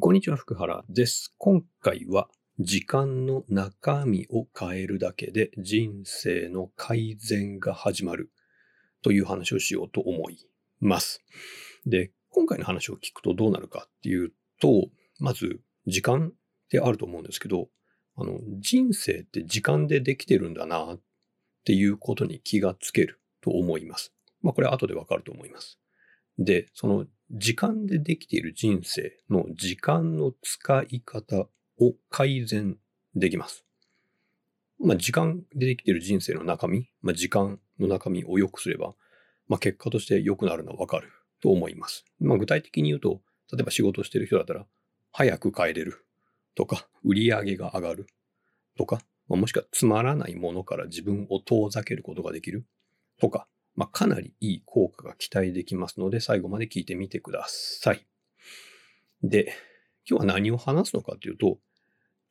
[0.00, 1.34] こんにちは、福原です。
[1.36, 8.32] 今回は時間の中身を変えるだけで人生の改善が始まる
[9.02, 10.38] という話をしようと思い
[10.80, 11.22] ます。
[11.84, 14.32] で、今回の話を聞くとどうなるかっていう
[14.62, 14.88] と、
[15.20, 17.68] まず時間ってあると思うんですけど、
[18.16, 21.00] あの、人生って時間でできてるんだなっ
[21.66, 24.14] ていうことに気がつけると思います。
[24.40, 25.81] まあこれは後でわかると思います。
[26.44, 31.46] で、その時間でできている人生の時間の使い方
[31.78, 32.76] を改善
[33.14, 33.64] できます。
[34.78, 38.94] まあ時間でできている人生の中身、まあ時間の中身を良くすれば、
[39.48, 41.10] まあ結果として良くなるのはわかる
[41.40, 42.04] と思います。
[42.18, 43.20] まあ具体的に言うと、
[43.52, 44.66] 例えば仕事してる人だったら、
[45.12, 46.06] 早く帰れる
[46.54, 48.06] とか、売り上げが上がる
[48.76, 52.66] とか、まあ、もしくはつまらないものから自分を遠ざけることができる
[53.20, 58.06] とか、まあ、かなりいい効果が期待できますので、最後まで聞いてみてください。
[59.22, 59.54] で、
[60.08, 61.58] 今日は何を話すのかというと、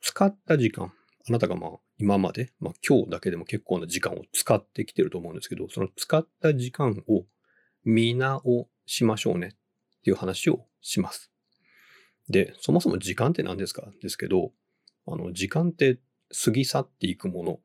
[0.00, 0.92] 使った時間、
[1.28, 7.24] あなたがまあ今まで、まあ今日だけでも結構な時間を使ってきてると思うんですけど、その使った時間を
[7.84, 9.50] 見直しましょうねっ
[10.02, 11.30] ていう話をします。
[12.28, 13.90] で、そもそも時間って何ですか？
[14.00, 14.52] ですけど、
[15.06, 15.98] あの、時間って
[16.44, 17.60] 過ぎ去っていくも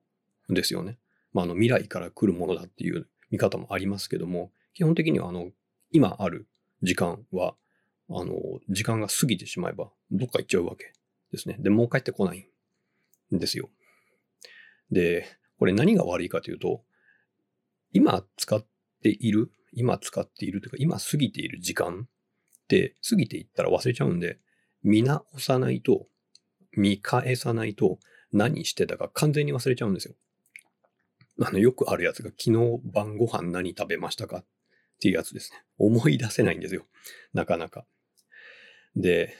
[0.49, 0.97] のですよね。
[1.33, 5.51] まあ、あの、未来から来るものだっていう見方もありますけども、基本的にはあの、
[5.91, 6.47] 今ある
[6.83, 7.55] 時間は、
[8.09, 8.35] あの、
[8.69, 10.93] 時間が過ぎてしまえば、どっか行っちゃうわけ
[11.31, 11.57] ですね。
[11.59, 12.47] で、もう帰ってこない
[13.35, 13.69] んですよ。
[14.91, 15.25] で、
[15.59, 16.83] これ何が悪いかというと、
[17.91, 18.63] 今使っ
[19.01, 22.07] ている、今使っているというか、今過ぎている時間
[22.63, 24.39] って過ぎていったら忘れちゃうんで、
[24.83, 26.07] 見直さないと、
[26.73, 27.99] 見返さないと、
[28.31, 30.15] 何してたか完全に忘れちゃうんですよ。
[31.41, 34.45] あの、よくあるやつが昨日晩ご飯何食べましたかっ
[34.99, 35.63] ていうやつですね。
[35.77, 36.85] 思い出せないんですよ。
[37.33, 37.85] なかなか。
[38.95, 39.35] で、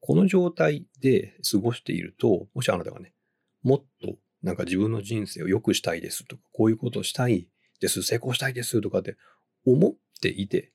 [0.00, 3.12] この状態で過ごしていると、もしあなたがね、
[3.62, 7.48] もっとなんか自分の人生を良くしたいですとか、こういうことをしたい
[7.80, 9.16] です、成功したいですとかって
[9.64, 10.72] 思っていて、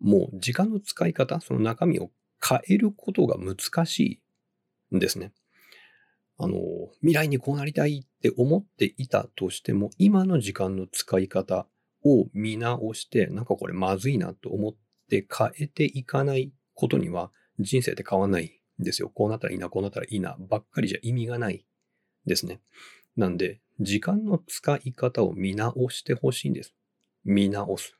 [0.00, 2.10] もう時間の使い方、その中身を
[2.46, 4.20] 変えることが難し
[4.90, 5.32] いんですね。
[6.42, 6.58] あの、
[7.02, 11.68] 未来にこうなりたいって思っていたとしても、今の時間の使い方
[12.04, 14.74] を見直して、なんかこれまずいなと思っ
[15.08, 17.30] て変えていかないことには、
[17.60, 19.08] 人生って変わんないんですよ。
[19.08, 21.64] こうなったらいいな、こうなったらいいな、ばっかりじゃ意味がない
[22.26, 22.60] ですね。
[23.16, 26.74] なんで、時間の使い方を見直してほしいんです。
[27.24, 27.96] 見直す。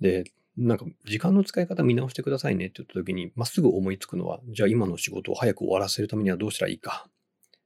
[0.00, 0.24] で、
[0.56, 7.10] なんか時間の使い方見直してくださいねって言った時に、まっすぐ思いつくのは、じゃあ今の仕事を早く終わらせるためにはどうしたらいいか、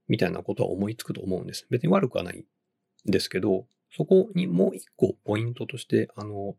[0.08, 1.66] みたいなことは思いつくと思うんです。
[1.70, 6.56] 別に悪くはないんですけど、そこにもう一個ポイントとして、あの、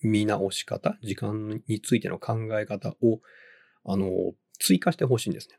[0.00, 3.20] 見直し方、時間についての考え方を、
[3.84, 4.10] あの、
[4.58, 5.58] 追加してほしいんですね。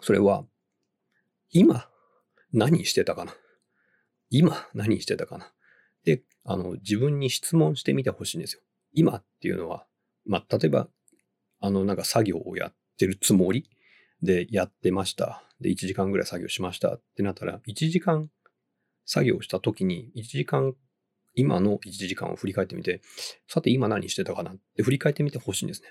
[0.00, 0.44] それは、
[1.50, 1.88] 今、
[2.52, 3.34] 何してたかな？
[4.30, 5.52] 今、何してたかな？
[6.04, 8.62] で、あの、自分に質問してみてほしいんですよ。
[8.92, 9.86] 今っていうのは、
[10.24, 10.88] まあ、例えば、
[11.60, 13.70] あの、なんか作業をやってるつもり
[14.22, 15.42] でやってました。
[15.60, 18.30] で、1時間ぐらい作業しましたってなったら、1時間
[19.06, 20.74] 作業した時に、1時間、
[21.34, 23.00] 今の1時間を振り返ってみて、
[23.48, 25.88] さて今何してたかなって振り返ってみてほしいんですね。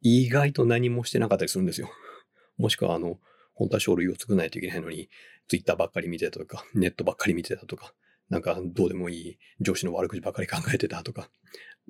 [0.00, 1.90] 意外と何もしてなかったりするんですよ。
[2.58, 3.20] もしくは、あの、
[3.54, 5.08] 本当は書類を作らないといけないのに、
[5.48, 7.94] ツイッターばっかり見てたとか、ネットばっかり見てたとか、
[8.28, 11.30] なんかどうでもいい上司の悪口ばっかり考えてたとか、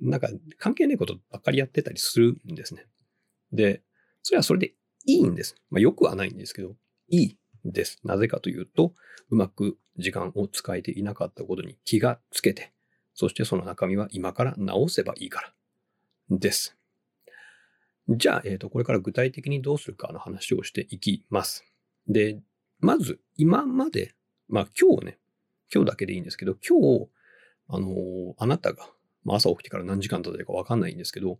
[0.00, 2.86] なんか関係ないことばっかりやってたりするんですね。
[3.52, 3.82] で、
[4.22, 4.74] それはそれで
[5.06, 5.56] いいんです。
[5.70, 6.74] まあよくはないんですけど、
[7.08, 8.00] いいです。
[8.04, 8.92] なぜかというと、
[9.30, 12.72] うまく時間を使えていなかったことに気がつけて、
[13.14, 15.52] そしてその中身は今から直せばいいから
[16.30, 16.76] です。
[18.08, 21.64] じゃあ、えっ、と、これから具体的にどうするかの話をしていきます。
[22.06, 22.40] で、
[22.78, 24.14] まず、今まで、
[24.48, 25.18] まあ今日ね、
[25.74, 27.08] 今日だけでいいんですけど、今日、
[27.68, 28.88] あのーあなたが、
[29.26, 31.38] まあ、朝起きてから何時間経ってるかわかんないんですけど、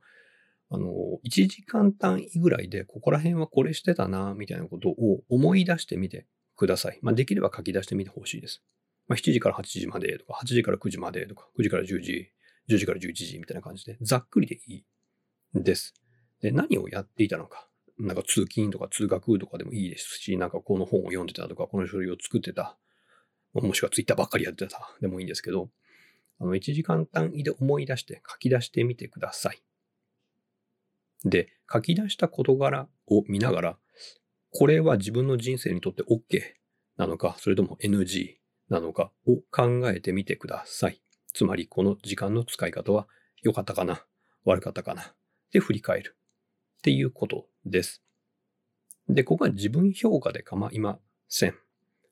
[0.70, 0.92] あの、
[1.24, 6.98] 1時間単位ぐらいで、ここら辺はこれしてたな、みたいなことを思い出してみてください。
[7.02, 8.62] まあ、できれば書き出してみてほしいです。
[9.06, 12.32] まあ、7時から8時までとか、8時から9時までとか、9時から10時、
[12.68, 14.84] 10時から11時みたいな感じで、ざっくりでいい
[15.54, 15.94] です。
[16.42, 17.68] で、何をやっていたのか。
[17.98, 22.76] なんか通勤とか通学とかでもいいですし、なんかこの本を読んでたとか、この書類を作ってた
[23.60, 25.70] もしくはツイッターばっかりやってたでもいいんですけど、
[26.38, 29.62] あの、1時間単位で思い出して書き出してみてください。
[31.24, 33.78] で、書き出した事柄を見ながら、
[34.50, 36.40] これは自分の人生にとって OK
[36.96, 38.36] なのか、それとも NG
[38.68, 41.00] なのかを考えてみてください。
[41.32, 43.06] つまり、この時間の使い方は
[43.42, 44.04] 良かったかな
[44.44, 45.14] 悪かったかな
[45.52, 46.16] で振り返る。
[46.78, 48.02] っていうことです。
[49.08, 50.98] で、ここは自分評価で構いま
[51.28, 51.54] せん。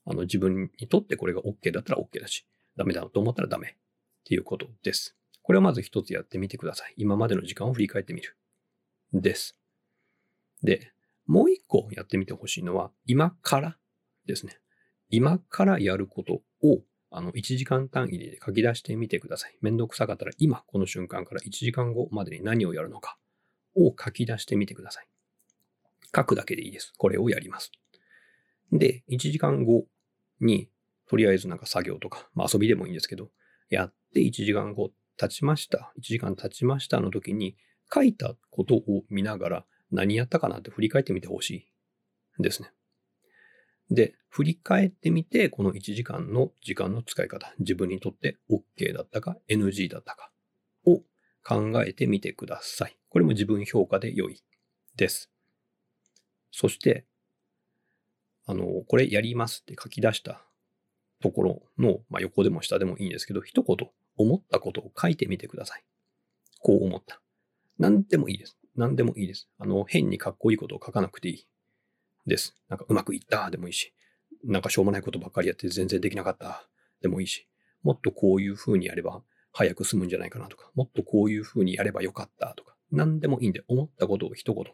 [0.05, 2.47] あの、自分にとってこれが OK だったら OK だし、
[2.77, 3.77] ダメだと思ったらダメ
[4.25, 5.15] っていうことです。
[5.43, 6.95] これをまず一つやってみてください。
[6.97, 8.37] 今までの時間を振り返ってみる。
[9.13, 9.59] です。
[10.63, 10.93] で、
[11.27, 13.77] もう一個やってみてほしいのは、今から
[14.25, 14.59] ですね。
[15.11, 16.81] 今からやることを、
[17.11, 19.59] あの、1時間単位で書き出してみてください。
[19.61, 23.19] めんどくさかったら今、この瞬間から1時間後までに何をやるのか
[23.77, 25.09] を書き出してみてください。
[26.17, 26.95] 書くだけでいいです。
[26.97, 27.71] これをやります。
[28.73, 29.85] で、1時間後
[30.41, 30.71] に、
[31.07, 33.31] とりあえずなんか作業とか、まあ遊びでもいいんですけど、
[33.71, 35.93] やって1時間後経ちました。
[35.99, 37.57] 1時間経ちましたの時に、
[37.93, 41.69] 書いたことを見ながら何やったかなって振り返ってみてほし
[42.39, 42.73] いですね。
[43.91, 50.31] で、振り返ってみて、この1時間の時間の使い方、自分にとって OK だったか NG だったか
[50.87, 51.03] を
[51.45, 52.97] 考えてみてください。
[53.11, 54.43] これも自分評価で良い
[54.97, 55.31] です。
[56.51, 57.07] そして、
[58.47, 60.45] あの、これやりますって書き出した
[61.25, 63.77] ところの、まあ、横でも下でもいいんですけど、一言
[64.19, 65.85] 思ったことを書いてみてください。
[66.61, 67.23] こう思った。
[67.79, 68.59] 何でもいいです。
[68.77, 69.49] 何でもいいです。
[69.59, 71.47] あの、変にかっこいいことを書かなくていい
[72.27, 72.55] です。
[72.69, 73.95] なんかうまくいったでもいいし、
[74.45, 76.69] なんかしょうもないことばっかりやって全然できなかった
[77.01, 77.49] でもいいし、
[77.83, 84.65] もっとこういう風にやれば早く済むんじゃないかなとか、もっとこういう風にやればよかったとか、何でもいいんで思ったことを一言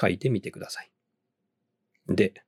[0.00, 0.90] 書いてみてください。
[2.08, 2.42] で、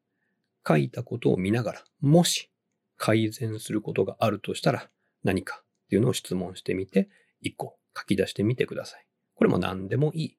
[0.67, 2.51] 書いたことを見ながら、もし
[2.99, 4.91] 改善することがあるとしたら
[5.25, 7.09] 何かっていうのを質問してみて、
[7.41, 9.07] 一個書き出してみてください。
[9.35, 10.37] これも何でもい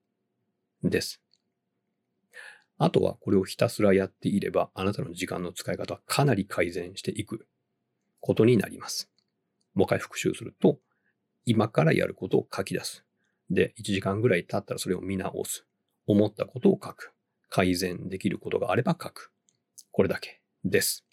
[0.84, 1.22] いです。
[2.78, 7.48] あとはこれをひたすらやっていれば、あなたの時間の使い方はかなり改善していく
[8.20, 9.10] ことになります。
[9.74, 10.80] もう一回復習すると、
[11.46, 13.06] 今からやることを書き出す。
[13.50, 15.66] で、1時間ぐらい経ったらそれを見直す。
[16.08, 17.14] 思ったことを書く。
[17.50, 19.32] 改善できることがあれば書く。
[19.92, 21.09] これだけです。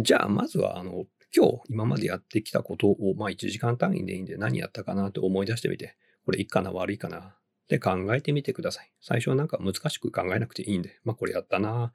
[0.00, 1.06] じゃあ、まずは、あの、
[1.36, 7.36] 今日今までやってきたことを、まあ1時間単位でいいんで何やったかなって思い出してみて、これいいかな悪いかなっ
[7.68, 8.92] て考えてみてください。
[9.00, 11.92] 最初はなんか難しく考えなくていいんで、まあこれやったな、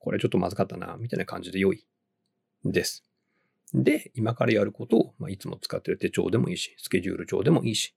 [0.00, 1.86] これちょっとまずかったな、みたいな感じで良い
[2.64, 3.04] です。
[3.72, 7.94] で、今からやることを、まあ、いつも使ってる手帳でもいいし、スケジュール帳でもいいし、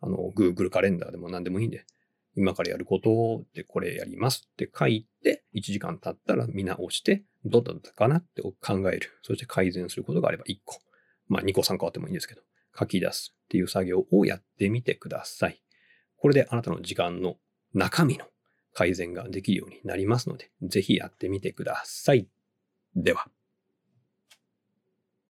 [0.00, 1.84] あの、Google カレンダーでも何でもいいんで、
[2.36, 9.10] 今からやることでこれやりますって書いて、1時間経ったら見直して、どうだったかなって考える。
[9.22, 10.78] そして改善することがあれば1個。
[11.28, 12.42] まあ2個3個あってもいいんですけど、
[12.78, 15.62] 書き出すっていう作業をやってみてください。
[16.16, 17.36] これであなたの時間の
[17.74, 18.26] 中身の
[18.74, 22.28] 改善ができるようになりますので、ぜひやってみてください。
[22.94, 23.28] では。